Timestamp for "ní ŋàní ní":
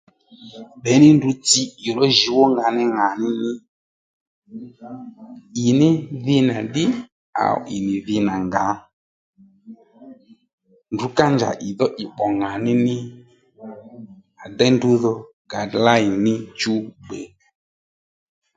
2.77-3.51